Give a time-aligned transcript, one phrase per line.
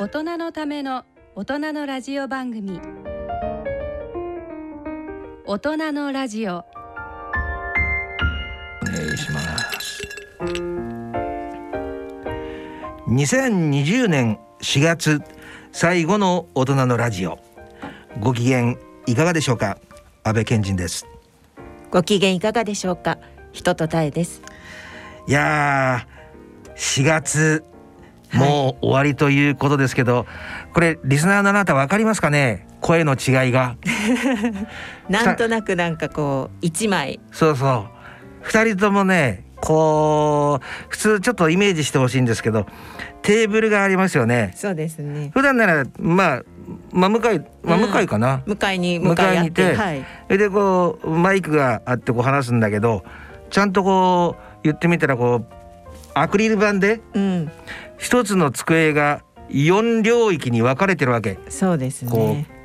[0.00, 2.80] 大人のための大人のラジオ番組。
[5.44, 6.58] 大人のラジオ。
[6.58, 6.64] お
[8.84, 9.40] 願いしま
[9.80, 10.00] す。
[13.08, 15.20] 2020年4月
[15.72, 17.40] 最後の大人のラジオ。
[18.20, 18.76] ご機嫌
[19.06, 19.78] いかがでしょうか？
[20.22, 21.08] 安倍健人です。
[21.90, 23.18] ご機嫌いかがでしょうか？
[23.50, 24.42] 人とたえです。
[25.26, 27.64] いやー4月
[28.34, 30.26] もう終わりということですけど、
[30.74, 32.66] これリスナーのあなたわかりますかね？
[32.80, 33.76] 声の違いが。
[35.08, 37.20] なんとなくなんかこう一枚。
[37.32, 37.98] そうそう。
[38.42, 42.66] 二人ともねこう普通ちょっとイメージしてほしいんですけど
[43.22, 44.52] テーブルがありますよね。
[44.54, 45.30] そうですね。
[45.34, 46.42] 普段ならまあ
[46.92, 49.70] 真向かい真向かいかな、向かいに向かい合って。
[49.72, 50.38] 向かいにいてはい。
[50.38, 53.04] でこうマイクがあってこう話すんだけど
[53.50, 55.46] ちゃんとこう言ってみたらこう
[56.14, 57.50] アクリル板でうん
[57.98, 61.38] 一つの机が4領域に分かれてるわけ。
[61.48, 62.57] そうですこねう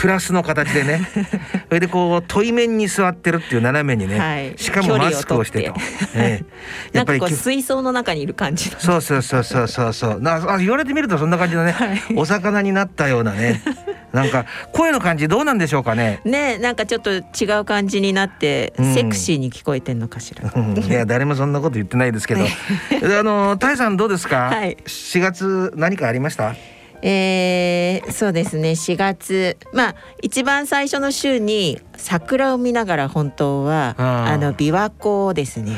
[0.00, 1.06] プラスの形でね。
[1.68, 4.54] それでこう対面に座ってるっていう斜めにね、はい。
[4.56, 5.74] しかもマスクをしてと。
[5.74, 5.80] 距、
[6.14, 6.42] え。
[6.42, 8.80] えなんかこうき水槽の中にいる感じの。
[8.80, 10.20] そうそうそうそうそうそう。
[10.20, 12.00] なあ言われてみるとそんな感じだね、はい。
[12.16, 13.60] お魚になったようなね。
[14.14, 16.20] なんか声の感じどうなんでしょうかね。
[16.24, 17.20] ねなんかちょっと違
[17.60, 18.94] う感じになって、うん。
[18.94, 20.50] セクシーに聞こえてんのかしら。
[20.56, 20.78] うん。
[20.78, 24.78] いや誰もそんなこと言ってないですけど、あのタイさんどうですか、はい。
[24.86, 26.54] 4月何かありました？
[27.02, 28.72] えー、そうですね。
[28.72, 29.56] 4月。
[29.72, 35.76] まあ一番最初の週に桜を見ながら本当はあの琵琶湖をですね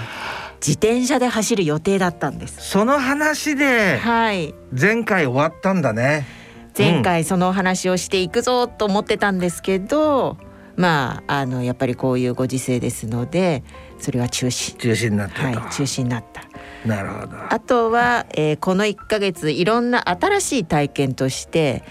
[0.65, 2.71] 自転車で走る予定だったんです。
[2.71, 4.55] その話ではい。
[4.79, 6.27] 前回終わったんだね。
[6.77, 10.39] 前回そのお話をしていくぞと思ってたんですけど、
[10.77, 13.63] まああのやっぱりこういうご時世ですので
[13.99, 14.77] それは中止。
[14.77, 16.43] 中止になってると、はい中止になった。
[16.85, 17.37] なるほど。
[17.49, 21.83] あとは、えーこの1ヶ月いろんな新しい体験として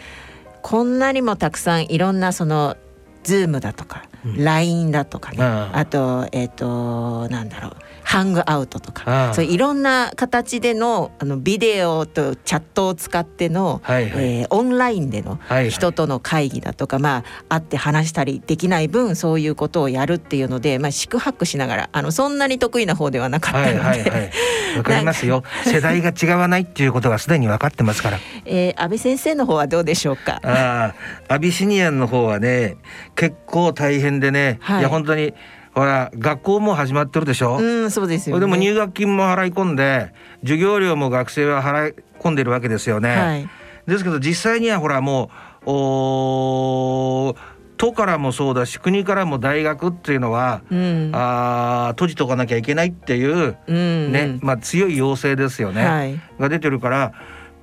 [0.61, 2.77] こんなにもたくさんいろんなその
[3.23, 4.43] Zoom だとか、うん。
[4.43, 15.69] LINE だとかね、あとえっ、となんだろうハングアウトとあかあそういろんな形でのあのビデオとチャットを使っての、はいはい、えーオンラインでのはいはい。
[15.69, 24.31] 人との会議だとか、まあ会って話したりできない分そういうことをやるっていうので、まあ、四苦八苦しながらあのそんなに得意な方ではなかったので、はいはいはい。
[24.77, 25.43] わかりますよ。
[25.65, 28.19] 世代が違わないっていうことがすでに分かってますから。
[28.45, 30.39] えー安倍先生の方はどうでしょうか？
[30.43, 30.93] あ
[31.27, 32.77] あアビシニアンの方はね
[33.15, 34.79] 結構大変でね、はい。
[34.79, 35.33] い、や本当に
[35.73, 38.39] ほら学校も始まってるでしょ、うん、そうですよね。
[38.41, 43.49] でも入学金も払い込んで授業料も学生は払い込んでるわけですよね、はい、
[43.87, 45.31] ですけど実際にはほらも
[45.65, 47.37] うおー
[47.77, 57.13] 都からもそうだし国からも大学っていうのは、うん、あー閉じとかなきゃいけないっていううん、ね、まあ強い要請ですよね、はい、が出てるから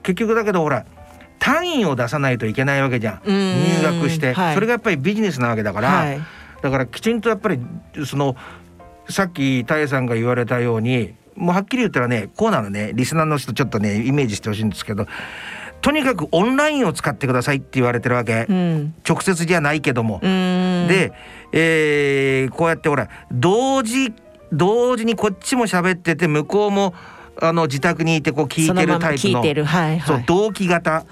[0.03, 0.87] 結局だけどほら
[1.39, 3.37] 単位を出さないといけないわけじゃん、うん。
[3.81, 4.55] 入学して、はい。
[4.55, 6.21] それがやっぱりビジネスなわけだから、はい、
[6.63, 7.61] だからきちんとやっぱり
[8.07, 8.37] その
[9.09, 12.93] さっきタエさんが言われたようにもうはっきり言ったらねこうなのね。
[12.95, 15.07] リスナーの人ちょっとねイメージしてほしいんですけど
[15.81, 20.21] とにかくオンラインを使ってくださいって言われてるわけ、うん、直接じゃないけども。
[20.23, 21.13] うん、で、
[21.53, 24.13] えーこうやってほら同時
[24.53, 26.95] 同時にこっちも喋ってて向こうも
[27.41, 30.25] あの自宅にいてこう聞いてるタイプの聞いてる、はい、そうはい。
[30.27, 31.05] 同期型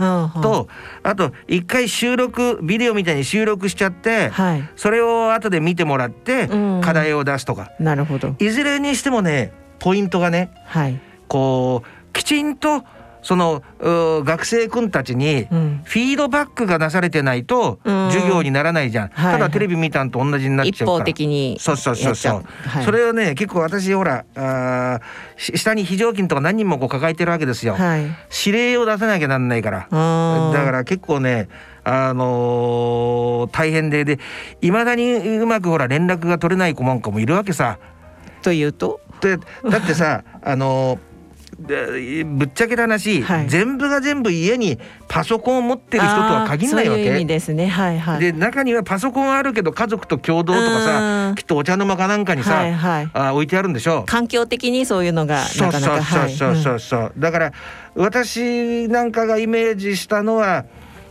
[0.43, 0.69] と
[1.03, 6.81] あと一回収録ビデオみたいに収録しちゃってはい、それを後で見てもらってうん。
[6.81, 7.71] 課題を出すとか。
[7.79, 12.83] なるほど、いずれにしてもねポイントがねはい、こうきちんと
[13.27, 18.11] そのう学生君たちにうん、フィードバックがなされてないとうん。
[18.13, 20.99] 授業にならないじゃん、はいただテレビ見たんと同じになっちゃうから。
[20.99, 21.57] 一方的に。
[21.59, 22.45] そうそうそうそう。
[22.69, 25.01] はい、それをね結構私ほらあ
[25.37, 28.07] 下に非常勤とか何人もこう抱えてるわけですよ、はい、
[28.47, 29.81] 指令を出さなきゃなんないから。
[29.81, 31.49] だから結構ね
[31.83, 34.05] あのー大変で。
[34.05, 34.21] で
[34.61, 37.81] いまだにうまくほら連絡が取れない子なんかもいるわけさ。
[38.43, 39.39] というと、で
[39.69, 41.16] だってさあのー
[41.59, 43.49] でぶっちゃけた話、はい。
[43.49, 44.79] 全部が全部家に
[45.09, 47.27] パソコンを持ってる人とは限らないわあーそういう。
[47.27, 48.21] ですね、はい、はい。
[48.21, 51.35] で中にはパソコンはあるけど家族と共同とかさうん。
[51.35, 53.11] きっとお茶の間かなんかにさ、はい、はい。
[53.15, 54.01] あ置いてあるんでしょ？
[54.01, 54.05] う。
[54.07, 57.53] 環境的にそういうのがそうそうなかなかそうそうはいそうそう、だから
[57.95, 60.67] 私なんかがイメージしたのは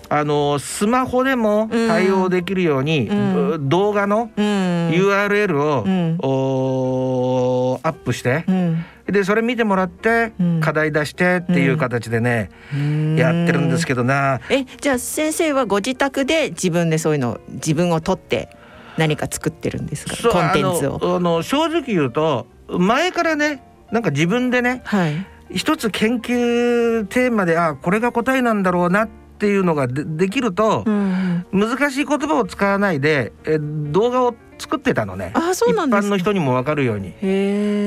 [0.08, 3.70] あのスマホでも対応できるように、うん。
[3.70, 4.44] 動画のうん、
[4.92, 6.18] URL を、うん。
[6.22, 14.40] おーアップしてう、ん、でそれ見てもらって、うん課題出してっていう形でね、うんやってるんですけどな。
[14.50, 18.50] えじゃあ先生はご自宅で自分でそういうの自分を取って
[18.98, 20.30] 何か作ってるんですか？
[20.30, 21.16] コンテンツを。
[21.18, 23.62] あの正直言うと前からね
[23.92, 25.14] なんか自分でねはい。
[25.52, 35.32] 一つ研究テーマであこれが答えなんだろうなっっていうのがでできるとう、ん難しい言葉を使わないでえ動画を作ってたのね。
[35.34, 37.14] あそうなん一般の人にも分かるように。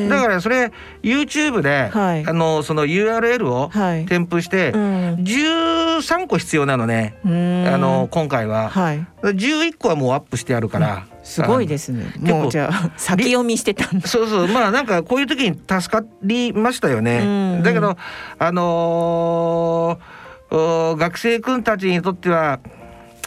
[0.09, 0.71] だからそれ
[1.03, 2.27] YouTube で、はい。
[2.27, 4.07] あのその URL をはい。
[4.07, 5.15] 添付して、うん。
[5.25, 7.67] 13個必要なのね、うん。
[7.67, 8.69] あの今回は。
[8.69, 9.07] はい。
[9.23, 12.05] 11個はもうアップしてあるから、すごいですね。
[12.21, 14.49] 結構もうじゃあ先読みしてたそうそう。
[14.49, 17.21] まあなんかこういう時に助かりましたよね。
[17.21, 17.97] うんだけど
[18.39, 22.61] あのーお学生君たちにとっては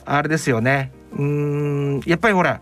[0.06, 0.92] あれですよね。
[1.14, 2.62] うーんやっぱりほら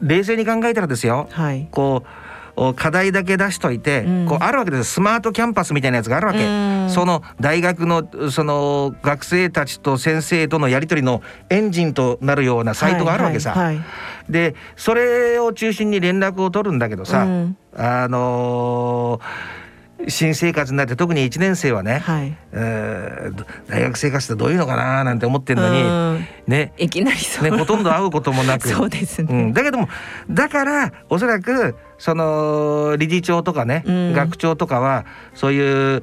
[0.00, 1.28] 冷静に考えたらですよ。
[1.30, 1.68] はい。
[1.70, 2.08] こう
[2.56, 4.26] お課題だけ出しといて、うん。
[4.26, 6.38] こうあるわけですスマートキャンパスみたいなやつがあるわけ。
[6.44, 6.48] う
[6.86, 6.90] ん。
[6.90, 13.52] その大学のその学生たちと先生とのやり取りのエンジンとなるようなサイトがあるわけさ。
[13.52, 13.84] はいはい。
[14.28, 17.56] でそれを中心に連絡を取るんだけどさ、うん。
[17.76, 19.63] あのー
[20.08, 22.36] 新生活になって特に1年生はね、はい。
[22.52, 26.26] えーど大学生活ってどういうのかななんて思ってるのに、うん。
[26.46, 26.72] ね。
[26.76, 27.50] いきなりそう。
[27.50, 28.68] ねほとんど会うこともなく。
[28.72, 29.88] そうですね、うん、だけども
[30.30, 34.12] だからおそらくその理事長とかね、うん。
[34.12, 36.02] 学長とかはそういう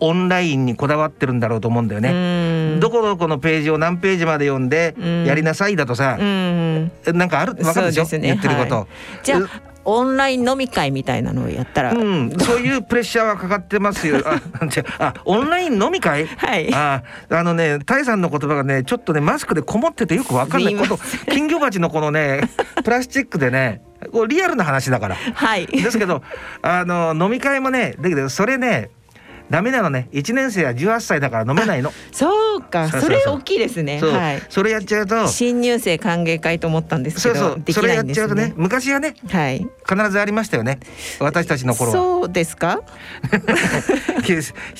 [0.00, 2.74] オンラインにこだわってるんだろうと思うんだよね。
[2.74, 5.24] ねどこどこのページを何ページまで読んでうん。
[5.24, 6.90] やりなさいだとさ、うん。
[7.14, 7.56] なんかある？
[7.64, 8.04] わかるでしょ？
[8.18, 8.28] ね。
[8.28, 8.74] 言ってること。
[8.76, 8.86] は
[9.22, 14.20] じゃあオンライン飲み会みたいなのをやったら、うん、そういうプレッシャーはかかってますよ。
[14.24, 16.26] あ、じゃあ、あオンライン飲み会？
[16.26, 20.74] はいあ、あのね、タイさんの言葉がね、ちょっとね、マスクでこもっててよくわかんない。
[20.76, 20.98] こと、
[21.30, 22.42] 金魚鉢のこのね、
[22.84, 25.16] プラスチックでね、こうリアルな話だから。
[25.34, 26.22] はいですけど、
[26.62, 28.90] あの飲み会もね、だけど、それね。
[29.50, 30.08] ダメなのね。
[30.12, 31.92] 一年生は18歳だから飲めないの。
[32.12, 35.28] そうかそれ大きいですねはいそれやっちゃうと。
[35.28, 40.80] 新入生歓迎会と思ったんですけどそうそう、それやっちゃうとね、昔はね、はい必ずありましたよね。
[41.20, 41.96] 私たちの頃は。
[41.96, 42.80] そうですか？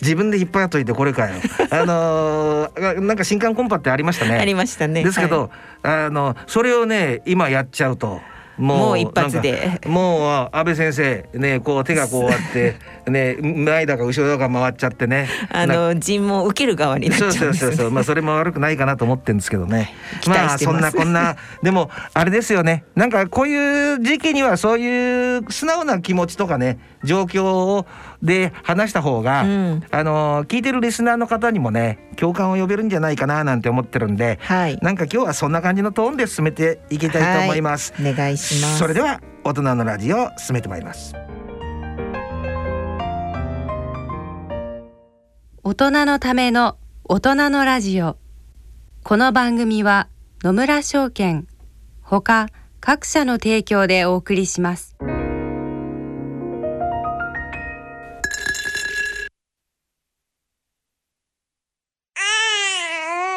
[0.02, 1.34] 自分で引っ張っといてこれかよ。
[1.70, 4.36] あのーなんか新刊コンパってありましたね。
[4.38, 5.50] ありましたねですけど、はい
[6.06, 8.20] あのそれをね今やっちゃうと。
[8.58, 9.80] ももう一発で。
[9.86, 12.76] もう安倍先生ねこう手がこうあって
[13.10, 15.28] ね前だか後ろだか回っちゃってね。
[15.50, 17.66] あの尋問を受ける側になっちゃそううんですね。
[17.66, 19.94] そうそうそうまあそれも悪くないかなと思ってるんですけどね。
[20.26, 21.36] まあそんなこんな。
[21.62, 22.84] でもあれですよね。
[22.94, 27.86] なんかこういう時期にはそういう素直な気持ちとかね状況を
[28.26, 29.82] で話した方が、うん。
[29.90, 34.78] あの聞いてるリスナーの方にもね共感を呼べるんじゃないかななんて思ってるんではい。
[34.82, 37.94] なんか今日はそんな感じのトーンで進めていきたいと思います。
[37.98, 38.78] お願いします。
[38.78, 41.14] それでは大人のラジオ進めてまいります。
[45.62, 48.18] 大人のための大人のラジオ。
[49.02, 50.08] この番組は
[50.42, 51.46] 野村証券
[52.02, 52.48] ほか
[52.80, 54.96] 各社の提供でお送りします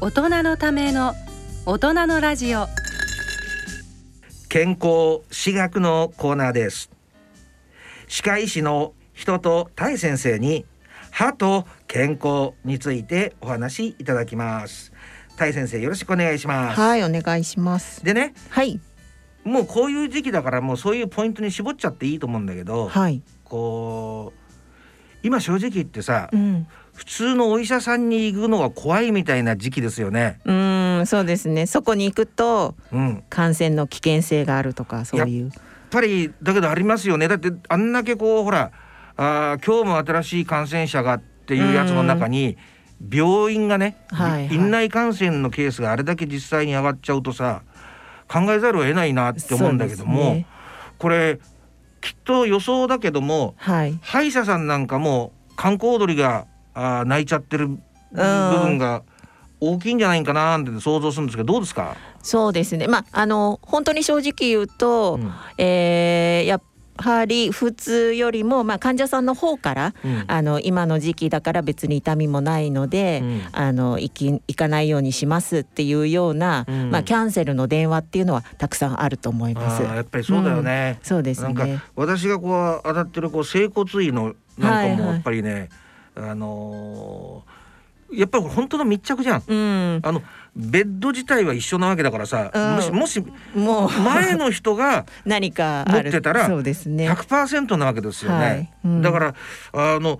[0.00, 1.14] 大人のための
[1.66, 2.68] 大人のラジオ。
[4.48, 6.88] 健康私学のコーナーです。
[8.06, 10.64] 歯科医師の人と大先生に
[11.10, 14.92] 歯と健康についてお話しいただきます。
[15.36, 18.04] 大先生よろしくお願いします、はいお願いします。
[18.04, 18.80] でねはい。
[19.42, 23.20] もうこういう時期だからもうそういうポイントに絞っちゃっていいと思うんだけど、はい。
[23.42, 24.40] こう
[25.24, 30.40] 今正直言ってさ、うん普通のお医者さんに行くのが怖いみたいな時期ですよね。
[30.44, 31.66] うーんそうですね。
[31.68, 35.52] そこに行くとうん、やっ感染の危険性があるとかそういう。
[35.90, 37.28] ぱりだけどありますよね。
[37.28, 38.72] だってあんだけこうほら
[39.16, 42.56] あー今日も新しい感染者がっていうやつの中に
[43.08, 44.54] 病院がね、はいはい。
[44.56, 47.62] 院内感染のケースがあれだけ実際に上がっちゃうとさ
[48.26, 50.46] 考えざるを得ないなって思うんだけども、ね。
[50.98, 51.38] これ
[52.00, 53.96] きっと予想だけどもはい。
[54.02, 56.48] 歯医者さんなんかも観光鳥が
[56.78, 57.78] あー泣いちゃってる部
[58.12, 59.02] 分が
[59.60, 62.86] 大きいんじゃないかなって想像するんですけどどうですか、そうですね。
[62.86, 65.32] まああの本当に正直言うと、うん。
[65.58, 66.60] えーや
[67.00, 70.24] はり普通よりも、まあ、患者さんの方から、うん。
[70.26, 73.42] あの今の時期だから別に痛みもないので、うん。
[73.52, 76.90] あの行き行かないようにしますっていうような、うん。
[76.90, 79.82] まあ、キャンセルの電話っていうのはたくさんあると思います。
[79.82, 80.98] やっぱりそうだよね。
[81.02, 81.80] そうですなんかね。
[81.94, 84.98] 私がこう当たってるこう整骨院のなんかもはいはい。
[84.98, 85.68] やっぱりね、
[86.18, 87.58] あのー
[88.12, 89.42] やっぱり本当の密着じゃん。
[89.46, 90.22] うん、あの
[90.56, 97.10] ベッド自体は一緒なわけだからさ、うんもしもしもう前の人が 何か持ってたらそうですね。
[97.10, 98.38] 100%なわけですよね。
[98.38, 99.34] はいうんだから
[99.72, 100.18] あの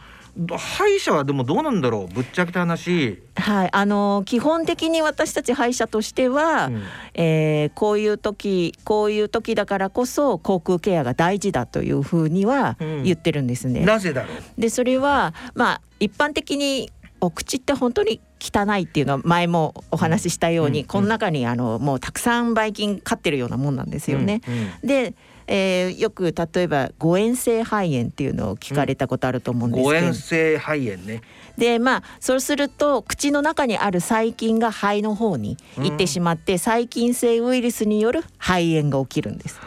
[0.57, 2.15] 歯医者はでもどうなんだろう？
[2.15, 3.23] ぶっちゃけた話。
[3.37, 6.83] はい、あの基本的に私たち歯医者としては、うん
[7.15, 13.85] えーこういう時こういう時だからこそ口腔ケアが大事だというふうにはうん言ってるんですね。
[13.85, 14.61] なぜだろう？
[14.61, 16.91] でそれはまあ一般的に
[17.21, 24.41] お口って本当に汚いっていうのは前もお話ししたように、うんこの中にあのもうたくさんばい菌飼ってるようなもんなんですよね。
[24.47, 25.15] うんうんで、
[25.49, 31.23] えーよく例えば誤嚥性肺炎っていうのを聞かれたことあると思うんです誤けど、嚥性肺炎ね。
[31.57, 39.59] でまあそうすると口の中にある細菌が肺の方に行ってしまって、細菌性ウイルスによる肺炎が起きるんです。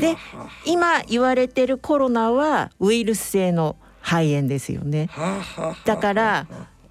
[0.00, 0.16] で
[0.64, 5.10] 今言われてるコロナはウイルス性の肺炎ですよね。
[5.84, 6.46] だから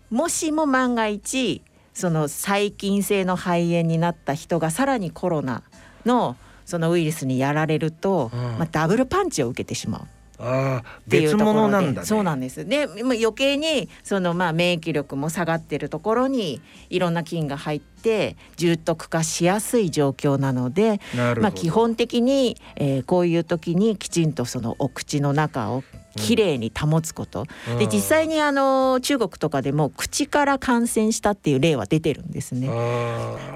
[0.10, 1.64] もしも万が一
[1.94, 5.64] その細菌性の肺炎になった人がさらにコロナ
[6.06, 10.02] のそのウイルスにやられると、うんまあ、ダブルパンチを受けてしまう。
[10.38, 12.06] ああっていう別物なんだね。
[12.06, 21.00] そうなんですでまあ余計にそのまあ免疫力も下がってるところにいろんな菌が入って重篤化しやすい状況なので。
[21.40, 25.84] まあ、基本的に、えーこういう時にきちんとそのお口の中を
[26.16, 27.46] きれいに保つこと、
[27.80, 32.70] で実際にあの中国とかでも口から感染したっていう例は出てるんですね。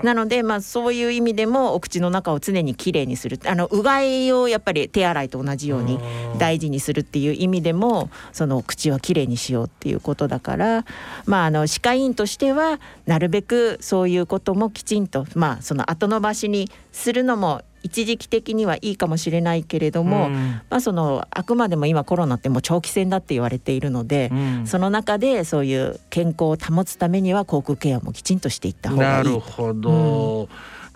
[0.03, 3.39] なので、まあ、そういう意味でもお口の中を常にきれいにする。
[3.45, 5.99] あのうがいをやっぱり手洗いと同じように
[6.37, 10.85] 大事にするっていう意味でもその口はきれいにしようっていうことだから、
[11.25, 24.29] まあ、あの歯科医院としてはなるべくそういうこともきちんと、まあ、その後延ばしにするのも一時期的にはいいかもしれないけれども、うんまあ、そのあくまでも今コロナってもう長期戦だって言われているので。
[24.31, 29.23] うんその中でそういう健康を保つためには口腔ケアもきちんとしていった方がい。
[29.23, 30.49] ないるほど。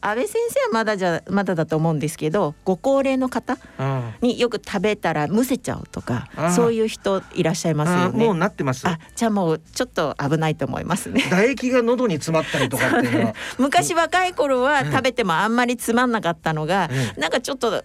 [0.05, 8.25] 安倍先生はまだじゃまだだと思うんですけどご高齢の方あによく食べたらむせちゃうとかあーそういう人いらっしゃいますあよね。
[8.25, 8.85] もうなってます。
[8.87, 11.21] あじゃあもうちょっと危ないと思いますね。
[11.21, 13.35] 唾液が喉に詰まったりとかっていうのは。
[13.57, 17.81] 昔若い頃はうん食べてもあんまりつまんなかったのが、うなんかちょっと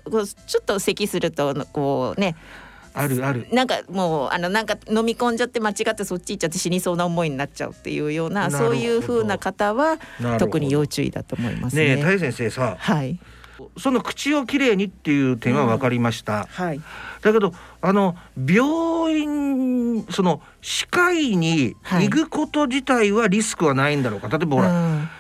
[0.47, 2.35] ちょっと咳するとこうね
[2.95, 3.47] あるある。
[3.53, 9.99] なんかもうあのなんか飲み込んじゃって間違ってそっち行っちゃって死にそうな思いになっちゃうっていうようなそういう風な方は
[10.39, 11.87] 特に要注意だと思いますね。
[11.87, 12.03] え、ね。
[12.03, 13.19] 大先生さ、はい。
[13.77, 16.47] その口をきれいにっていう点は分かりました。
[16.51, 16.81] はい。
[17.23, 24.29] だけど、あの病院、その歯科医に行くこと自体はリスクはないんだろうか。
[24.29, 25.11] 例えばほら、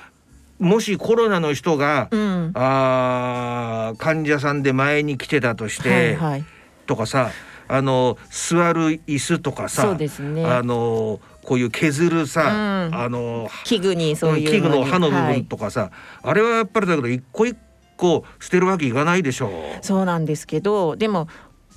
[0.58, 2.52] もしコロナの人が、うん、うん。
[2.54, 6.44] あー患者さんで前に来てたとして、はいはい。
[6.86, 7.30] とかさ、
[7.68, 10.44] あの座る椅子とかさ、そうですね。
[10.44, 12.94] あのこういう削るさ、うん。
[12.94, 15.90] あの器具にそういう器具のに刃の部分はいとかさ、
[16.22, 17.56] あれはやっぱりだけど一個一
[17.96, 19.50] 個捨てるわけいかないでしょう。
[19.84, 21.28] そうなんですけどでも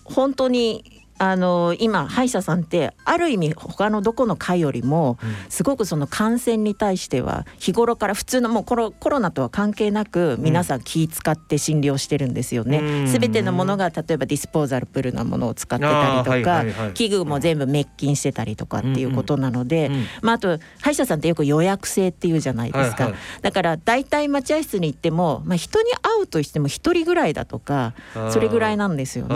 [0.03, 12.71] 本当にあの今歯医者さんってある意味他のどこの科よりもすごくその感染に対しては日頃から普通のもうコロコロナとは関係なく皆さん気使って診療してるんですようん。
[12.71, 13.07] ね。
[13.07, 23.21] すべてのものが例えばディスポーザルプルなものを使ってたりとか器具も全部滅菌してたりとかっていうことなので、うんまあ、あと歯医者さんってよく予約制っていうじゃないですか、はいはい。
[23.43, 27.93] だから大体待合室に行っても、まあ、人に会うとしても一人ぐらいだとか
[28.31, 29.35] それぐらいなんですよね。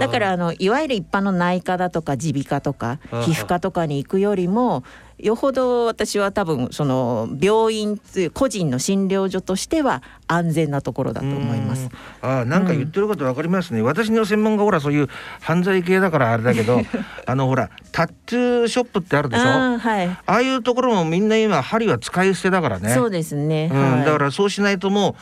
[0.00, 4.82] だからあのいわゆる一般の内科だとか耳鼻科とか皮膚科とかに行くよりも
[5.18, 7.98] よほど私は多分その病院
[8.34, 11.88] 個人の診療所としては安全なところだと思います。
[12.22, 12.30] うん。
[12.30, 13.80] あーなんか言ってることわかりますね。
[13.80, 15.08] 私の専門がほらそういう
[15.40, 16.82] 犯罪系だからあれだけど、
[17.24, 19.42] あのほらタットゥーショップってあるでしょ？
[19.48, 22.90] あはい、あいうところもみんな今針は使い捨てだからね。
[22.90, 25.14] そうですね、うんはいだからそうしないともう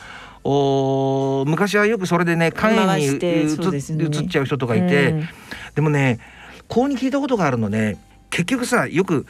[0.47, 3.19] おー昔はよくそれでね肝炎にう
[4.11, 5.29] つっちゃう人とかいて、うん。
[5.73, 6.19] でもね
[6.67, 7.97] こうに聞いたことがあるのね。
[8.29, 9.25] 結局さよく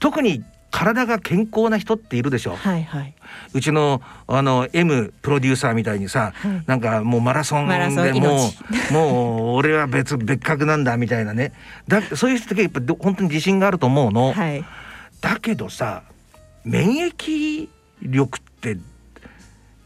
[0.00, 2.56] 特に体が健康な人っているでしょ。
[2.56, 3.14] はいはい。
[3.52, 6.62] うちのあの M プロデューサーみたいにさ、はい。
[6.66, 8.56] なんかもうマラソンでも命
[8.90, 11.52] うもう 俺は別別格なんだみたいなね。
[11.88, 14.32] だそういう人ってやっぱど本当に自信があると思うの。
[14.32, 14.64] はい。
[15.20, 16.02] だけどさ
[16.64, 17.68] 免疫
[18.02, 18.78] 力って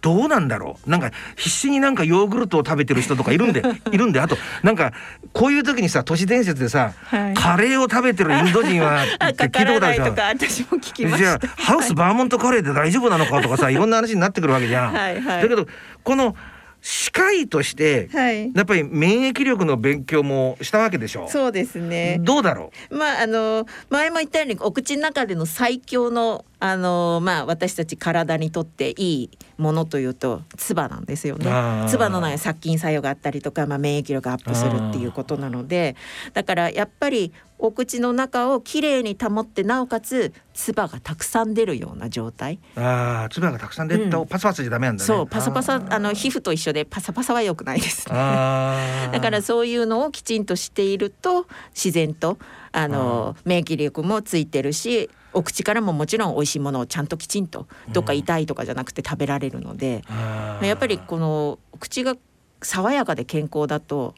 [0.02, 0.90] どうなんだろう。
[0.90, 4.20] なんか必死になんかヨーグルトを食べてる人とかいるんで いるんで。
[4.20, 4.92] あとなんか
[5.32, 7.34] こういう時にさ都市伝説でさ、はい。
[7.34, 10.14] カレーを食べてるインド人はあってか聞いたことあるじゃん。
[10.14, 14.92] か私も聞きまじゃあハウスバーモントカレーで大丈夫なのかとかさいろんな話になってくるわけじゃん。
[14.92, 15.42] はいはい。
[15.42, 15.66] だけど
[16.02, 16.36] この
[16.82, 21.28] 歯科医としてはいやっぱり免疫力の勉強もしたわけでしょ。
[21.28, 31.46] そうですねどうだろまああの前も言ったようにお口の中での最強のあのまあ私たち体にとっていいものというと唾なんですよね。
[31.88, 35.96] 唾のない殺菌作用があったりとか、まあ、免疫力がアップするっていうことなので
[36.34, 37.32] だからやっぱり
[37.62, 42.80] お口の中をきれいに保ってなおかつ唾がたくさん出るような状態、う。
[42.80, 45.06] ああ、唾がたくさん出た、うんパサパサじゃダメなんだね。
[45.06, 48.14] そうパサパサあの皮膚と一緒でパサパサは良くないですね。
[49.12, 52.36] だからそういうのをきちんとしていると自然と
[52.72, 62.16] あの免疫力もついてるしお口からももちろん美味しいものをちゃんときちんとどっか痛いとかじゃなくて食べられるので、あーやっぱりこの口が
[62.60, 64.14] 爽やかで健康だと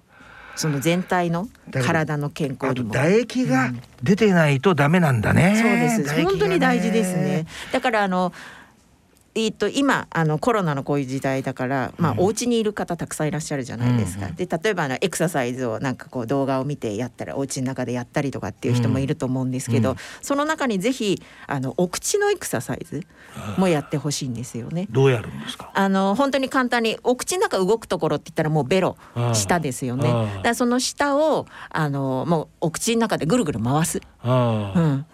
[0.55, 2.95] その全体の体の健康あとにも。
[2.95, 5.57] 唾液が出てないとダメなんだね。
[5.61, 7.47] そうです、本当に大事ですね。
[7.73, 8.33] だからあの
[9.37, 14.27] えっと今あのコロナのこういう時代だから、まあうんお家にいる方たくさんいらっしゃるじゃないですか。
[14.27, 23.03] うんうんで例えばあのエクササイズをなんかこう動画を見てやったらお家の中でやったりとかっていう人もいると思うんですけど、うんその中にぜひあのお口のエクササイズ
[23.59, 24.87] もやってほしいんですよね。
[24.91, 25.71] どうやるんですか？
[25.75, 28.97] あの本当に簡単にお口の中動くところって言ったらもうベロ
[29.35, 30.05] 舌ですよね。
[30.05, 34.01] だからその舌をあのもうお口の中でぐるぐる回す。
[34.25, 35.05] うん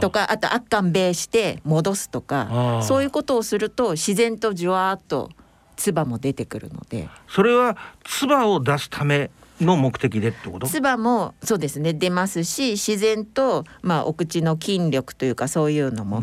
[0.00, 5.30] とかあとあっかんべーして戻すとあかーそういうことをすると自然とじわーっと
[5.76, 7.08] 唾も出てくるので。
[7.28, 10.66] それは唾を出すための目的でってこと？
[10.66, 16.22] 唾もそうですね出ますし自然と、まあ、お口の筋力というかそういうのも、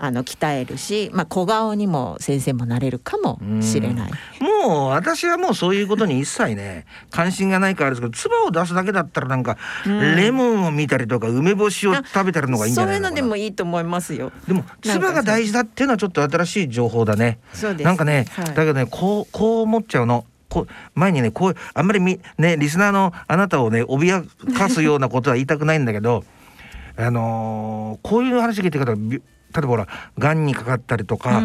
[0.00, 4.12] あの鍛えるし、まあ、小顔にも先生もなれるかもしれない。
[4.40, 14.30] もう私はもうそういうことに一切ね関心がないからですけど唾を出すだけだったらなんか、うんレモンを見たりとか梅干しを食べたりのがいいんじゃそうないいうのかなのでもいいと思いますよ。
[14.46, 17.38] でも唾が大事だっていうのはちょっと新しい情報だね。
[17.52, 20.24] そうですなんかね、はいだけどねこうこう思っちゃうの。
[20.48, 26.24] こう前にねこうあんまりみねリスナーのあなたをね脅かすようなことは言いたくないんだけど
[26.96, 31.40] あのーこういう話聞いてからび例えばほらがんにかかったりとか、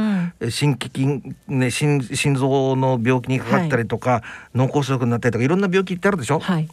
[0.50, 6.68] 心筋筋ね心心臓の病気にかかったりとか、脳梗塞になったりとかいろんな病気ってあるでしょ、はい、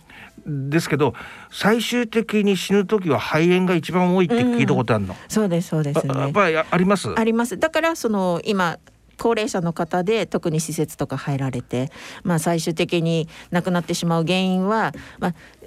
[0.44, 1.14] ですけど
[1.52, 5.14] 最終的に死ぬ時は肺炎が一番多いって聞いたことあるの？
[5.28, 6.12] そうですそうですね。
[6.16, 7.08] あやっぱりああります？
[7.16, 8.78] ありますだからその今
[9.20, 11.92] 高齢者の方で特に施設とか入られて、
[12.24, 14.94] まあ、最終的に亡くなってしまう原因は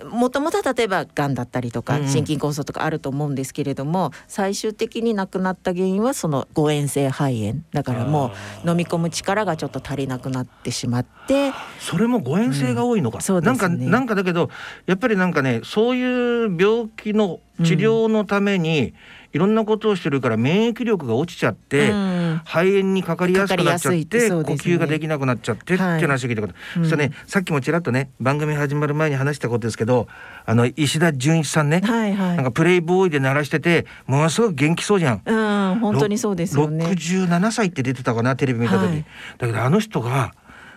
[0.10, 2.08] もともとは例えばがんだったりとかうん。
[2.08, 7.62] 心筋梗塞とかあると思うんですけれども、最終的に亡くなった原因はその誤嚥性肺炎。
[7.72, 8.32] だからも
[8.66, 13.68] う飲み込む力がちょっと足りなくなってしまってそれも誤嚥性が多いのか、そうですね。
[13.68, 14.50] なんかなんかだけど
[14.88, 18.94] やっぱりなんかねそういう病気の治療のために
[19.34, 22.41] いろんなことをしてるから免疫力が落ちちゃって、うん。
[22.46, 26.02] 肺炎にかかりやすくなっちゃってて、呼吸ができなくなっちゃってってはい。
[26.02, 26.84] 話を聞いたこと、うん。
[26.84, 30.08] そしたらねさっきもちらっとね番組始まる前に話したことですけど
[30.46, 32.36] あの石田純一さんね、はいはい。
[32.36, 35.22] なんかプレイボーイで鳴らしててものすごく元気そうじゃん。
[35.26, 35.34] う
[35.76, 36.86] ん本当にそうですよね。
[36.86, 39.06] 67歳って出てたかなテレビ見た時、はい。
[39.39, 40.34] だけどあの人が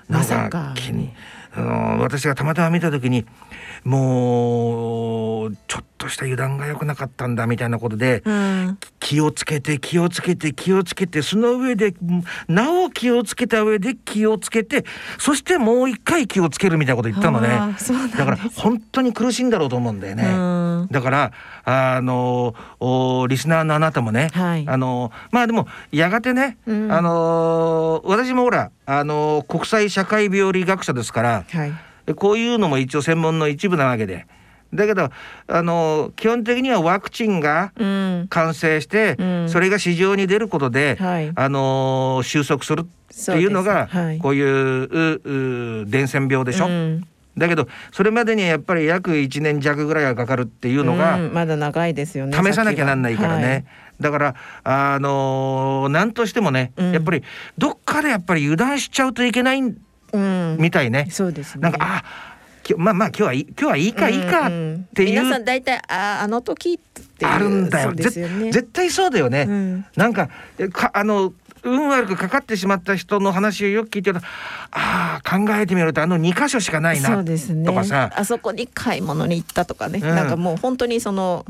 [0.08, 0.72] なんまさか。
[0.74, 0.90] き
[1.56, 3.24] あの私がたまたま見た時に
[3.86, 8.78] もうちょっとした油断が良くなかったんだみたいなことで、うん。
[8.98, 14.84] 気をつけて気をつけて気をつけてその上でうんなお気をつけた上で気をつけて
[15.16, 17.48] そしてもう一回気をつけるみたいなこと言ったのね。
[18.16, 20.24] だから本当に苦しいんだろうと思うんだよね。
[20.24, 20.28] う
[20.86, 20.88] ん。
[20.90, 21.32] だから
[21.64, 24.64] あのおリスナーのあなたもね、はい。
[24.66, 26.92] あのまあでもやがてね、うん。
[26.92, 34.26] あの私もほらあの国際社会病理学者ですからはいこういうのも一応専門の一部なわけで。
[34.74, 35.10] だけど
[35.46, 38.26] あの基本的にはワクチンがうん。
[38.28, 39.48] 完成して、うん。
[39.48, 41.32] それが市場に出ることで、はい。
[41.34, 44.18] あの収束するっていうのがはい。
[44.18, 46.66] こういううう伝染病でしょ。
[46.66, 47.06] うん。
[47.38, 51.32] だけどそれまでにはやっぱり約1年弱ぐらいはかかるっていうのが、うん。
[51.32, 53.54] まだ長いですよね試さなきゃなんないからね、は。
[53.56, 53.64] い。
[54.00, 56.92] だからあのー何としてもね、うん。
[56.92, 57.22] やっぱり
[57.56, 59.76] どっかでやっぱり油断しちゃうといけないうん
[60.12, 61.60] みたいね、そうですね。
[61.62, 62.04] なんかあ
[62.76, 64.50] まあまあ今日はいい今日はいいかいいかっ
[64.94, 67.92] ていう、皆さん大体ああの時ってあるんだよ。
[67.94, 69.86] 絶対そうだよね、うん。
[69.94, 74.26] なんかえかあの運悪くかかってしまった人の話をよく聞いてると
[74.72, 77.10] ああ考えてみるとあの2箇所しかないな。
[77.10, 77.64] そうですね。
[77.64, 78.12] とかさ。
[78.14, 80.14] あそこに買い物に行ったとかね、うん。
[80.14, 81.44] なんかもう本当にその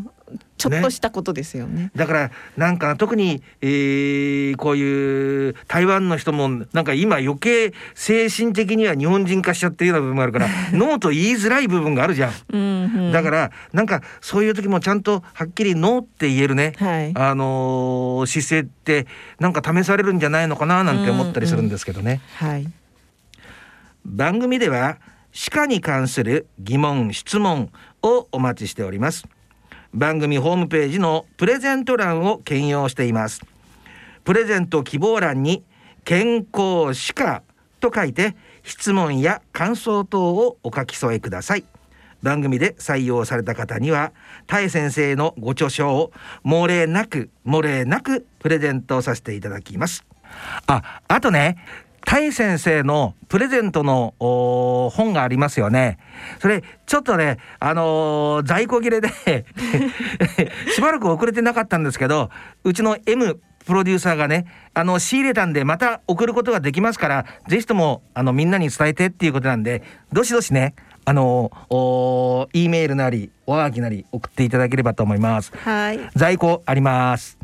[0.59, 1.91] ちょっとしたことですよね。
[1.95, 12.33] だからなんか特に、えー、こういう台湾の人もなんか今余計精神的には日本人化しちゃってるような部分があるから ノーと言いづらい部分があるじゃん。
[12.53, 19.07] うんうんだからなんかそういう時もちゃんとはっきりノーって言えるね、はいあのー姿勢って
[19.39, 22.21] なんか試されるんじゃないのかななんて思ったりするんですけどね。
[22.37, 22.67] はい。
[24.05, 24.99] 番組では
[25.33, 27.71] 歯科に関する疑問質問
[28.03, 29.25] をお待ちしております
[29.96, 33.40] 番組ホームページのプレゼント欄を兼用しています。
[34.24, 35.64] プレゼント希望欄に
[36.04, 37.42] 健康歯科
[37.80, 41.64] と書いて質問や感想等をお書き添えください。
[42.22, 44.12] 番組で採用された方には
[44.46, 46.12] タエ先生のご著書を
[46.44, 50.04] 漏れなく漏れなくプレゼントさせていただきます。
[50.66, 51.56] ああとね
[52.07, 55.99] タイ先生のプレゼントのお本がありますよね。
[56.40, 59.09] それちょっとね、あのー在庫切れで
[60.73, 62.31] しばらく遅れてなかったんですけど、
[62.62, 75.53] うちの M プロデューサーがね、あの仕入れたんでまた送ることができますから、ぜひともあのみんなに伝えてっていうことなんで、どしどしね、あのーお E メールなりおはがきなり送っていただければと思います。
[75.57, 75.99] はい。
[76.14, 77.37] 在庫あります。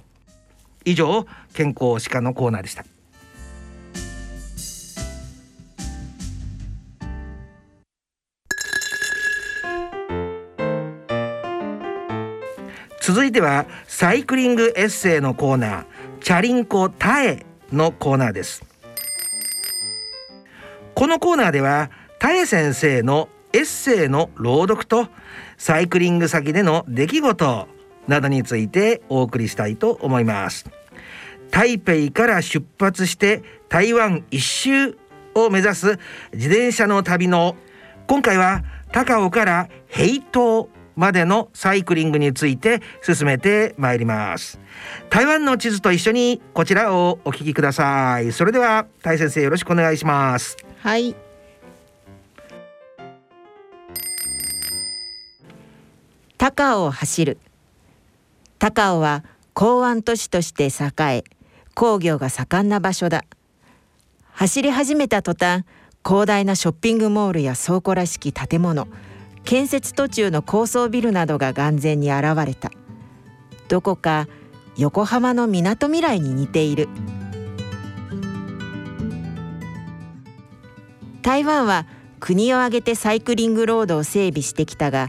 [0.85, 2.85] 以上健康歯科のコーナーでした。
[13.03, 15.85] 続いてはサイクリングエッセイのコーナー
[16.21, 18.63] チャリンコタエのコーナーです。
[20.95, 25.09] このコーナーではタエ先生のエッセイの朗読と
[25.59, 27.67] サイクリング先での出来事
[28.07, 30.71] などについてお送りしたいと思います。
[31.51, 34.97] 台北から出発して台湾一周
[35.35, 35.99] を目指す
[36.33, 37.57] 自転車の旅の
[38.07, 38.63] 今回は
[38.93, 44.61] 高尾から平東までのサイクリングについて進めてまいります
[45.11, 51.15] 台湾の地図と一緒にこちらをお聞きくださいそれではタイ先生よろしくお願いしますはい。
[56.43, 57.39] 高尾を走る。
[58.59, 59.23] 高尾は
[59.55, 61.25] 港湾都市として栄え、
[61.77, 63.25] 工業が盛んな場所だ。
[64.33, 65.65] 走り始めた途端、
[66.05, 68.89] 広大なショッピングモールや倉庫らしき建物、
[69.45, 72.71] 建設途中の高層ビルなどが眼前に現れた。
[73.69, 74.29] どこか
[74.77, 76.89] 横浜のみなとみらいに似ている。
[81.23, 81.87] 台湾は
[82.19, 85.09] 国を挙げてサイクリングロードを整備してきたが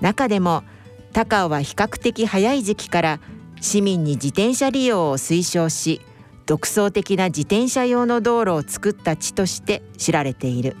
[0.00, 0.64] 中でも
[1.12, 3.20] 高尾は比較的早い時期から
[3.60, 6.00] 市民に自転車利用を推奨し
[6.46, 10.76] 独創的な自転車用の道路を作った地として知られている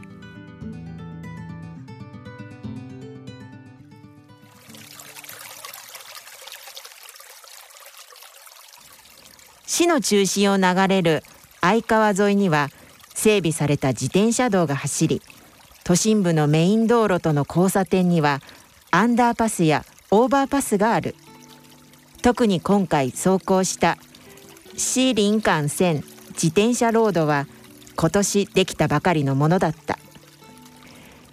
[9.74, 11.24] 市の中心を流れる
[11.60, 12.68] 相川沿いには
[13.12, 15.20] 整備された自転車道が走り
[15.82, 18.40] 都心部のメイン道路との交差点には
[18.92, 21.16] アンダーパスやオーバーパスがある。
[22.22, 23.98] 特に今回走行した
[24.76, 27.48] シーリン幹線自転車ロードは
[27.96, 29.98] 今年できたばかりのものだった。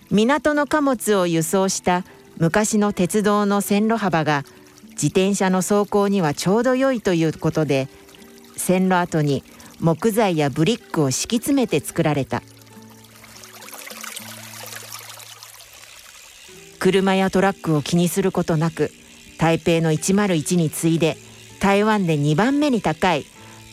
[0.09, 2.05] 港の貨物を輸送した
[2.39, 4.45] 昔の鉄道の線路幅が
[4.93, 7.87] 自転車の走行にはちょうど良いということで
[8.61, 9.43] 線路跡に
[9.79, 12.43] 木材やブリックを敷き詰めて作られた。
[16.79, 18.91] 車やトラックを気にすることなく
[19.37, 21.15] 台北の101に次いで
[21.59, 23.25] 台湾で2番目に高い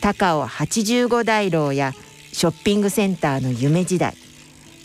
[0.03, 1.93] 高尾85大楼や
[2.33, 4.15] ショッピングセンターの夢時代。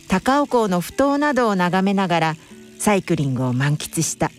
[0.08, 2.36] 高尾港の埠頭などを眺めながら
[2.80, 4.32] サイクリングを満喫した。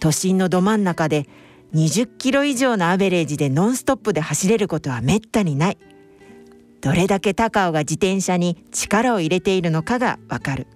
[0.00, 1.26] 都心のど真ん中で
[1.74, 5.78] 20キロ以上のアベレージでノンストップで走れることはめったにない。
[6.80, 10.66] どれだけ高尾が自転車に力を入れているのかがわかる。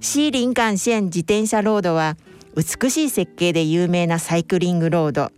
[0.00, 2.16] シーリン幹線自転車ロードは
[2.56, 5.30] 美しい設計で有名なサイクリングロード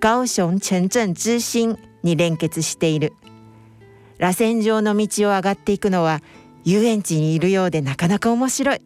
[0.00, 3.12] 高雄城鎮之心に連結している。
[4.18, 6.22] 螺旋状の道を上がっていくのは
[6.64, 8.80] 遊園地にいるようでなかなか面白い。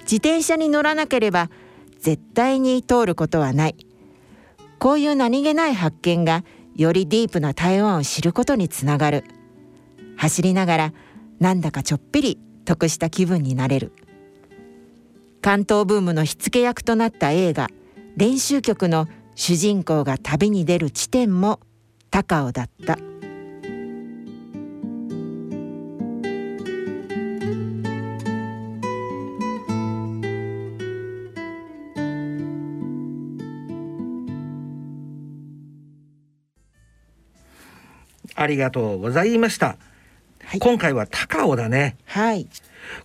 [0.00, 1.50] 自転車に乗らなければ
[2.00, 3.76] 絶対に通ることはない。
[4.78, 9.24] こういう何気ない発見がよりディープな台湾を知ることにつながる。
[10.16, 10.92] 走りながら
[11.38, 13.92] なんだかちょっぴり得した気分になれる。
[15.42, 17.68] 関東ブームの火付け役となった映画
[18.16, 21.60] 「練習曲」の主人公が旅に出る地点も
[22.10, 22.98] 高尾だった。
[38.40, 39.76] 「ありがとうございました、
[40.60, 41.98] 今回は高尾だね。
[42.06, 42.48] はい。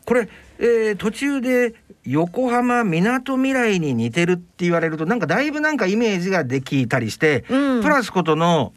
[0.06, 1.74] これ、えー途中で
[2.06, 7.82] 横浜みなとみらいに似てるって言われるとなんかだいぶなんかイメージができたりして、うん。
[7.82, 8.72] プラスことの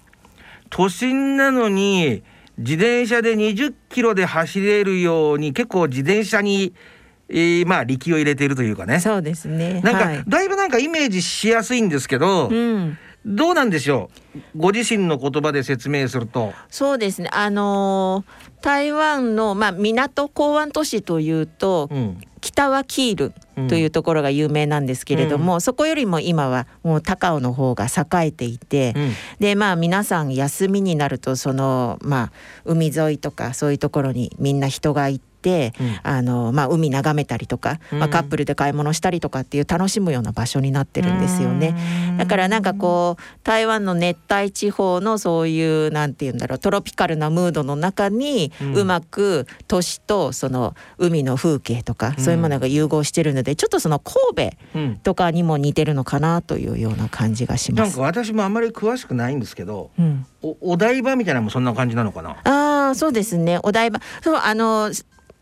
[0.69, 2.25] 都心なのに
[2.57, 6.75] 自転車で20キロで走れるように結構自転車に、
[7.29, 8.99] えーまあ力を入れているというかね。
[8.99, 9.81] そうですね。
[9.85, 10.25] なんか、はい。
[10.27, 12.99] だいぶなんかイメージしやすいんですけど、うん
[13.37, 14.41] どうなんでしょう？
[14.57, 16.53] ご自身の言葉で説明すると。
[16.71, 32.33] そうですねあのー台湾の、まあ、港港湾都市というと、うん北はキールというところが有名なんですけれども、そこよりも今はもう高尾の方が栄えていて、うんでまあ皆さん休みになるとそのまあ
[32.65, 35.28] 海沿いとかそういうところにみんな人が行って。
[35.43, 35.99] うん。
[36.03, 41.75] あのまあ、海眺めたりとか、まあ、うんカップルで買い物したりとかっていう楽しむような場所になってるんですよね。
[42.19, 52.25] だからなんかこう台湾の熱帯地方のそういうなんて言うんだろうトロピカルなムードの中にうまく都市とその海の風景とかうん。
[52.25, 54.97] そういうものが融合してるのでちょっとその神戸うん。
[54.97, 57.89] とかにも似てるのかなというような感じがします。
[57.89, 58.21] なんか。
[58.21, 60.27] 私もあまり詳しくないんですけどうん。
[60.43, 62.37] おお台場みたいなのもそんな感じなのかな？
[62.45, 63.59] ああそうですね。
[63.63, 64.91] お台場そうあの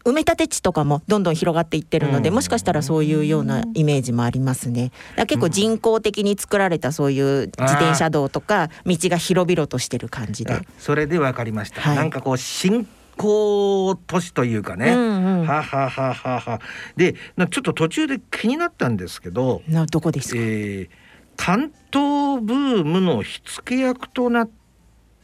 [0.06, 2.36] 埋め立て地とかもどんどん広がっていってるので、うん。
[2.36, 4.92] もしかしたらそういうようなイメージもありますね。
[5.16, 10.54] 結構人工的に作られたそういう自転車道とか道が広々としてる感じで。
[10.54, 10.62] あ。
[10.78, 11.96] それで分かりました、はい。
[11.96, 15.46] なんかこう新興都市というかね、うんうん。
[15.46, 16.60] ははははは。
[16.96, 20.88] でなちょっと途中で気になったんですけど、などこですか、えー
[21.38, 24.50] 関東ブームの火付け役となっ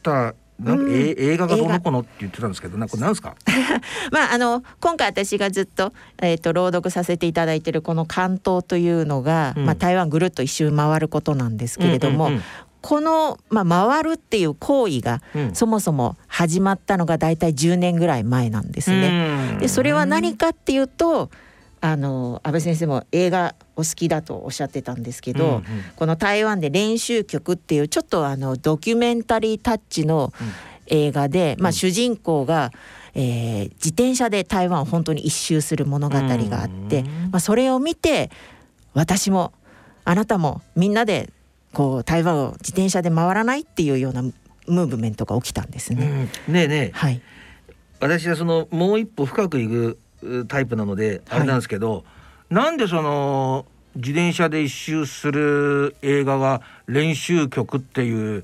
[0.03, 0.91] たなんか、うん。
[0.91, 3.35] え映画がどうのこうのって言ってたんですけどなんかなんですか？
[4.11, 9.65] まああの今回私がずっと,、えー、と朗読させていただいているこの関東というのが、うん。
[9.65, 12.41] まあ、台湾ぐるっと一周回ることなんですけれども、うんうん
[12.83, 15.41] この、まあ、回るっていう行為がうん。
[15.41, 19.47] うんそもそも始まったのが大体10年ぐらい前なんですね。
[19.53, 19.59] うん。
[19.59, 21.29] でそれは何かっていうと
[21.83, 25.63] あの安倍先生も映画お好きだとおっしゃってたんですけど、うんうん。
[25.97, 30.31] この台湾で練習曲っていうちょっとあのドキュメンタリータッチの
[30.87, 32.71] 映画で、まあ、主人公が、
[33.15, 38.31] えー自転車で台湾を本当に一周する物語があって、うんまあ、それを見て
[38.93, 39.51] 私も
[40.05, 41.31] あなたもみんなで
[41.73, 46.29] こう台湾を自転車で回らないっていうようなムーブメントが起きたんですね。
[46.47, 46.53] うん。
[46.53, 46.91] ねえねえ。
[46.93, 47.21] はい、
[47.99, 49.97] 私はそのもう一歩深くいくう
[50.47, 52.03] タイプなのであれなんですけど、
[52.49, 58.43] なんでその自転車で一周する映画が練習曲っていう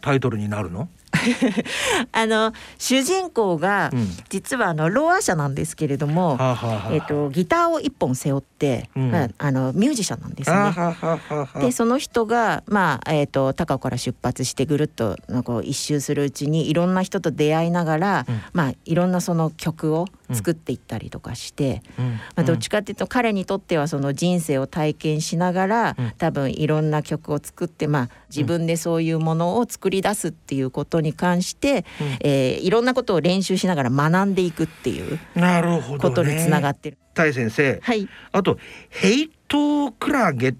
[0.00, 0.88] タイトルになるの？
[2.12, 4.06] あの主人公がうん。
[4.28, 9.10] 実はあのローア者なんですけれども、はあえっとギターを一本背負って、うん。
[9.10, 10.56] まああのミュージシャンなんですね。
[10.56, 11.58] あはあはあはあ。
[11.60, 18.40] でその人が、まあえー、と高尾から出発してぐるっとなんかこう一周するうちにいろんな人と出会いながら、うん。
[18.52, 22.10] まあ、いろんなその曲を作っていったりとかして、うん。
[22.12, 26.12] まあ、どっちかっていうと彼にとってはその人生を体験しながら、うん。
[26.18, 32.06] 多分いろんな曲を作って、まあ、自分でそういうものを作り出すっていうことに関して、うん。
[32.20, 36.98] えーいろんなことを練習しながら学んでいくっていうなるほど、ね、ことにつながってる。
[37.14, 37.78] タイ先生。
[37.82, 38.08] はい。
[38.32, 38.58] あと
[38.90, 40.54] ヘイトクラゲっ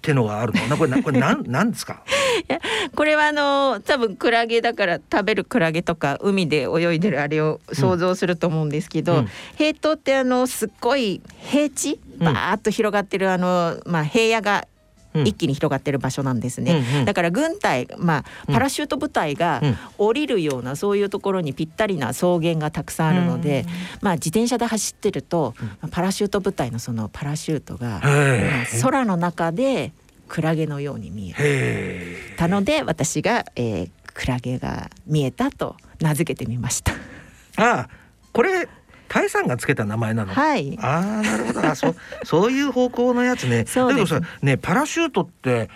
[0.00, 0.66] てのがあるの？
[0.68, 2.02] なこれなこれなんなんですか？
[2.94, 9.28] これはあの多分クラゲだから食べるクラゲとか海で泳いでるあれを想像すると思うんですけど、うん。
[9.56, 11.20] 平島ってあのすっごい
[11.50, 12.24] 平地うん。
[12.24, 14.66] バーッと広がってるあの、まあ、平野が
[15.14, 15.28] うん。
[15.28, 17.04] 一気に広がってる場所なんですね、うんうん。
[17.04, 19.76] だから軍隊、まあ、パラシュート部隊がうん。
[19.96, 23.64] 降りるようなそういうところにぴったりな草原がたくさんあるので、
[24.00, 25.54] まあ、自転車で走ってると、
[25.92, 28.02] パラシュート部隊のそのパラシュートが、
[28.82, 29.92] 空の中で
[30.28, 36.92] クラゲのように見えたので私が、えー、クラゲが見えたと名付けてみました。
[37.56, 37.88] あ
[38.32, 38.68] これ
[39.08, 40.32] タイさんがつけた名前なの？
[40.34, 40.76] はい。
[40.80, 41.64] ああなるほど。
[41.66, 43.64] あそうそういう方向のやつね。
[43.68, 44.12] そうです。
[44.14, 45.70] だけどさねパラシュートって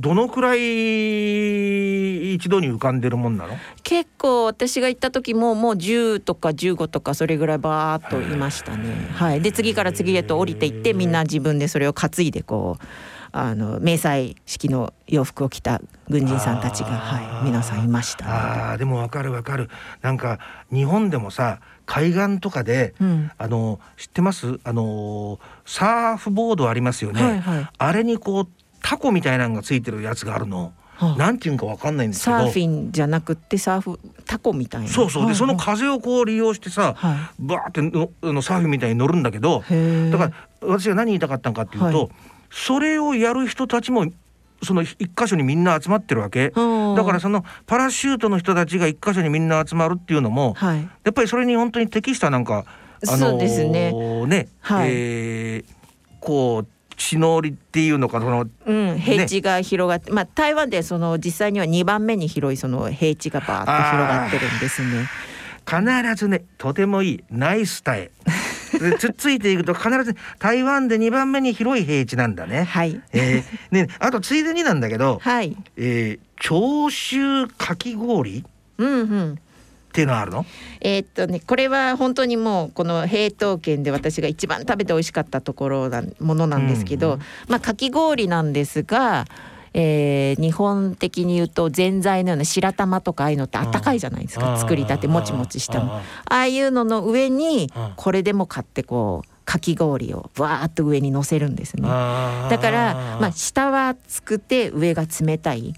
[0.00, 3.56] どのくらい一度に浮かんでるもんなの？
[3.82, 9.08] 結構私が行った時ももう10とか15とかそれぐらいバーっといましたね。
[9.12, 9.42] はい。
[9.42, 12.84] で次から次へと降りていってみんな自分でそれを担いでこう
[13.32, 19.68] あの迷彩式の洋服を着た軍人さんたちがはい皆さんいましたのあーでもわかるわかる
[20.00, 20.38] なんか
[20.72, 22.94] 日本でもさ海岸とかで、で。
[23.00, 23.30] うん。
[23.36, 24.60] あの知ってます？
[24.64, 27.68] あのサーフボードありますよね、はいはい。
[27.76, 28.48] あれにこう
[28.82, 30.72] タコみたいなのがついてるやつがあるの。
[30.94, 31.16] はあ。
[31.16, 32.38] なんていうんかわかんないんですけど。
[32.38, 34.88] サーフィンじゃなくってサーフタコみたいな。
[34.88, 35.28] そうそう。
[35.28, 39.64] でそのはい風をこう利用してさはバーってのあのサーフィンみたいに乗るんだけど。
[40.10, 42.08] だから私が何言いたかったのかっていうと、はい。
[42.50, 44.06] それをやる人たちも
[44.62, 46.50] その一箇所にみんな集まってるわけ。
[46.50, 52.66] だからそのパラシュートの人たちが一箇所にみんな集まるっていうのも、はい、やっぱりそれに本当に適したなんか
[53.08, 53.92] あのそうですね。
[54.26, 54.90] ね、はい。
[54.90, 55.80] えー
[56.20, 56.66] こう
[57.00, 65.06] 地のりっていうのかそのうん、平地が広がって、まあ台湾でその実際には2番目に広いその平地がバーッと広がってるんですね。
[65.66, 68.10] 必ずねとてもいいナイスタイ
[68.80, 72.64] でつっついていくと必ず台湾で2番目に広い平地なんだね。
[72.64, 73.00] はい。
[73.12, 75.56] えーねあとついでになんだけど、はい。
[75.78, 78.38] えー長州かき氷？
[78.40, 78.44] っ
[78.78, 79.38] うんうん。
[79.92, 80.46] ていうのはあるの？
[80.80, 89.26] えーっとねこれは本当にもうこの平東県で私が一番食べて美味しかったところなものなんですけど、うんまあかき氷なんですが。
[89.72, 95.94] えー日本的に言うとぜんざいのような白玉とかああいうのってあったかいじゃないですか作りたてもちもちしたの。
[95.94, 101.82] ああいうのの上にうんこれでも買ってこうかき氷をわーっと上に乗せるんですね。
[101.82, 105.74] だからまあ下は熱くて上が冷たい。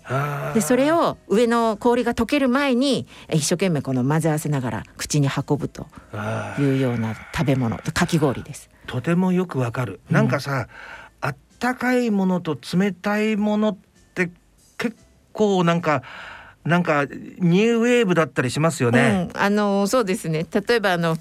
[0.52, 5.86] でそれを上の氷が溶ける前にえ一生懸命この混ぜ合わせながら口に運ぶと
[6.58, 7.78] いうような食べ物。
[7.78, 8.68] かき氷です。
[8.86, 10.00] とてもよくわかる。
[10.10, 10.68] なんかさ、
[11.22, 13.76] あったかいものと冷たいものっ
[14.14, 14.30] て
[14.76, 14.96] 結
[15.32, 16.02] 構なんか
[16.64, 19.30] なんかニューウェーブだったりしますよね。
[19.34, 20.44] うん、あのそうですね。
[20.52, 21.16] 例えばあの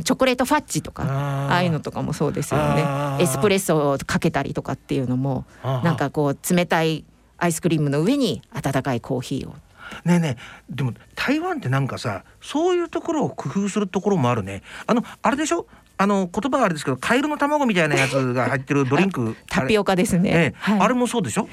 [0.00, 1.10] チョコレートファッジとかあー。
[1.52, 2.84] ああいうのとかもそうですよね。
[3.20, 7.04] エスプレッソをかけたりとかっていうのもなんかこう冷たい
[7.38, 9.54] アイスクリームの上に温かいコーヒーを。
[10.06, 10.74] ねえねえ。
[10.74, 14.62] でも台湾ってなんかさそういうところを工夫するところもあるね。
[14.86, 15.66] あのあれでしょ？
[15.98, 19.36] あの言葉はあれですけどカエルの卵みたいなやつが入ってるドリンク。
[19.48, 20.54] タピオカですね、あれ,、ええ。
[20.56, 20.80] はい。
[20.80, 21.48] あれもそうでしょ？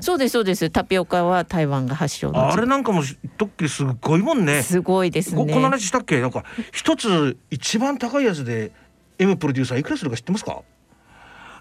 [0.00, 0.70] そうですそうです。
[0.70, 3.02] タピオカは台湾が発祥のあれなんかも
[3.38, 4.62] 時すっごいもんね。
[4.62, 5.36] すごいですね。
[5.36, 6.20] ここの話したっけ？
[6.20, 8.72] なんか一つ一番高いやつで
[9.18, 10.62] M プロデューサーいくらするか知ってますか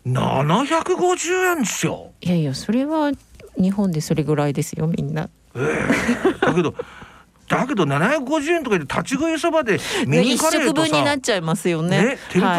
[0.06, 2.12] ？750円ですよ。
[2.22, 3.12] いやいやそれは
[3.58, 5.30] 日本でそれぐらいですよみんな。
[6.42, 6.74] だけど
[7.58, 12.02] だけど750円とかで立ち食いそばでミニ一カレーと食分になさっちゃいますよね。
[12.02, 12.58] ね天ぷは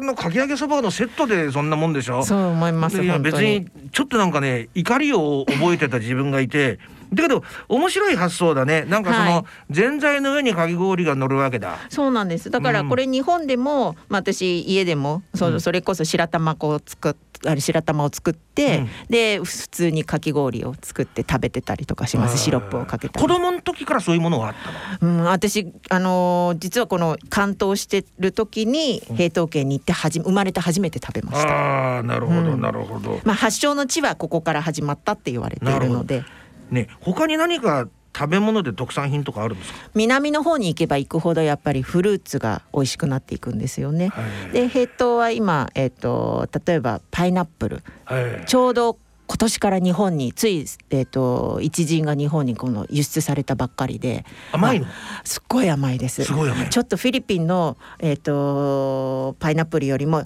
[0.00, 2.20] のかき揚げそばのセットでそんなもんでしょ？
[2.20, 6.78] い、そう思いますいや別にちょっとなんかね怒りを覚えてた自分がいて
[7.12, 8.84] だけど面白い発想だね。
[8.88, 9.34] なんかそはい。
[9.34, 11.76] のぜんざいの上にかき氷が乗るわけだ。
[11.88, 12.50] そうなんです。
[12.50, 12.88] だからうん。
[12.88, 15.60] これ日本でも、まあ、私家でもそ,、うん。
[15.60, 18.88] それこそ白玉粉を作っあれ白玉を作って、うん。
[19.08, 22.36] で普通にかき氷を作って食べてたりとかします。
[22.36, 23.22] シロップをかけたり。
[23.22, 24.54] 子供の時からそういうものがあっ
[25.00, 25.14] たの？
[25.14, 31.48] うん、私あのー実はこの関東してる時に平東県に行ってはじ生まれて初めて食べました。
[31.48, 32.60] ああなるほど、うん。
[32.60, 33.20] なるほど。
[33.24, 36.24] まあ発祥の地はここから始まったって言われているので
[36.70, 39.78] ね他に何か食べ物で特産品とかあるんですか？
[39.94, 44.08] 南の方に行けば行くほどやっぱりフルーツが美味しくなっていくんですよね。
[44.08, 54.86] はいで平東は今、えっと例えばパイナップルはいちょうど今年から日本につい、えっと一陣が日本にこの輸出されたばっかりで甘いの？
[55.22, 56.24] すっごい甘いです。
[56.24, 60.24] ちょっとフィリピンの、えー、とパイナップルよりも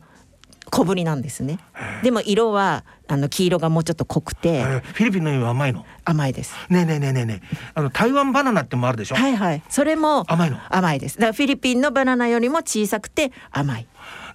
[0.74, 1.58] 小ぶりなんですね。
[2.02, 5.86] でも色はあの黄色がもうちょっと濃くてえーフィリピンのより甘いの？
[6.04, 6.54] 甘いです。
[6.68, 9.14] ねえねえねえねえねえあの台湾バナナってもあるでしょ？
[9.14, 9.62] はいはい。
[9.68, 10.58] それも甘いの？
[10.68, 11.16] 甘いです。
[11.16, 13.86] だからフィリピンのバナナよりも小さくて甘い。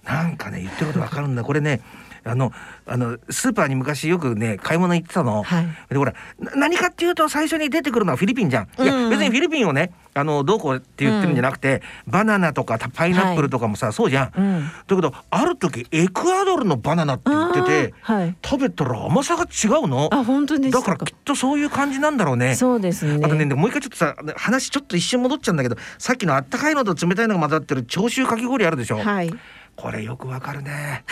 [0.04, 1.44] なんかね言ってることわかるんだ。
[1.44, 1.82] これね
[2.24, 2.52] あの
[2.86, 5.42] あのスーパーに昔よくね買い物行ってたの。
[5.42, 5.66] はい。
[5.90, 8.68] でほらな何かっていうと最初に出てくるのはフィリピンじゃん。
[8.82, 14.32] いや、うん別にフィリピンをねあのどうこうって言ってるんじゃなくて、バナナとかパイナップルとかもさ、そうじゃん。
[14.36, 14.64] うん。
[14.64, 18.36] だけどある時エクアドルのバナナって言っててはい。
[18.44, 20.08] 食べたら甘さが違うの？
[20.12, 20.78] あ本当ですか？
[20.80, 22.54] だからきっとそういう感じなんだろうね。
[22.56, 23.24] そうですね。
[23.24, 29.30] あとねでももう一回ちょっとさ話ちょっと一瞬戻っちゃうんだけどさっきのあったかいのと冷たいのが混ざってる長州かき氷あるでしょ、はい。
[29.76, 31.04] これよくわかるね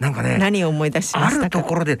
[0.00, 1.50] なんかね 何を思い出しまあるしたか？
[1.50, 2.00] ところで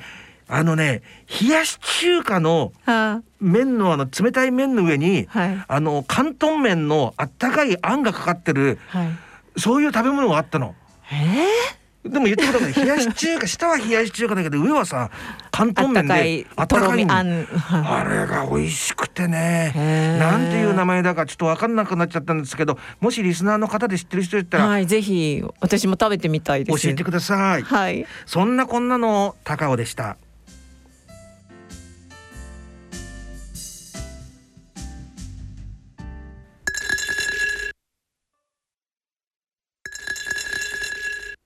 [0.52, 1.02] あのね
[1.40, 9.08] 冷やし中華のあ麺のあの冷たい麺の上にはいあの広東麺のあったかいあんがかかってるはい。
[9.56, 10.74] そういう食べ物があったの。
[11.12, 15.10] えでも言ってください冷やし中華下は冷やし中華だけど上はさ
[15.52, 19.72] 広東麺であったかいああれが美味しくてね
[20.18, 24.86] なんていう名前だかちょっと分かんなくなっちゃったんですけどもしリスナーの方で知ってる人いたらはい。
[24.86, 26.82] ぜひ私も食べてみたいです。
[26.82, 27.62] 教えてください。
[27.62, 28.06] はい。
[28.24, 30.16] そんなこんなの高尾でした。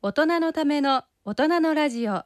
[0.07, 2.25] 大人のための大人のラジオ。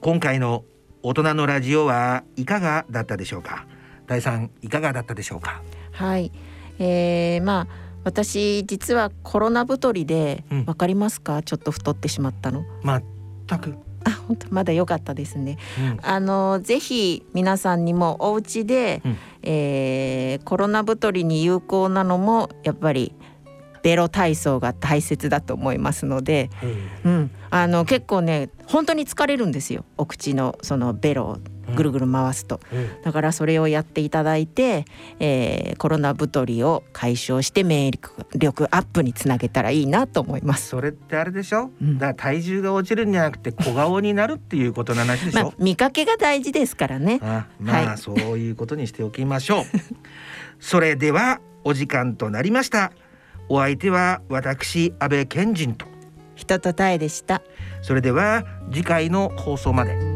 [0.00, 0.64] 今回の
[1.02, 3.66] 大人のラジオはいかがだったでしょうか？
[4.06, 5.60] 第三いかがだったでしょうか？
[5.92, 6.32] はい、
[6.78, 10.64] えー、まあ私実はコロナ太りでうん。
[10.64, 12.64] わかりますか、ちょっと太ってしまったの。
[12.82, 15.58] 全く、あ本当まだ良かったですね。
[15.78, 15.98] うん。
[16.02, 19.16] あのぜひ皆さんにもお家で、うん。
[19.42, 23.12] えーコロナ太りに有効なのもやっぱり
[23.82, 26.50] ベロ体操が大切だと思いますので、
[27.04, 29.84] うん、あの結構ね本当に疲れるんですよ。
[29.96, 31.38] お口のそのベロを
[31.74, 33.02] ぐるぐる回すと、うん。
[33.02, 34.84] だからそれをやっていただいて、
[35.18, 37.98] えーコロナ太りを解消して免疫
[38.36, 40.68] 力アップにつなげたらいいなと思います。
[40.68, 41.98] それってあれでしょ、うん。
[41.98, 47.20] だから体重が落ちるんじゃなくて小顔になるっていうことの話でしょ、 まあ、見かけが大事ですからね。
[47.22, 47.98] あまあ、はい。
[47.98, 49.64] そういうことにしておきましょう。
[50.60, 52.92] それではお時間となりました。
[53.48, 55.86] お相手は私安倍賢人と。
[56.34, 57.42] 人とたえでした。
[57.82, 60.15] それでは次回の放送まで